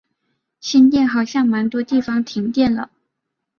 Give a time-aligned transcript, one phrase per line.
[0.59, 2.89] 新店好像蛮多地方停电了